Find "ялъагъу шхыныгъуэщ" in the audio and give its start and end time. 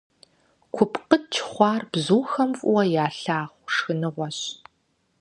3.05-4.39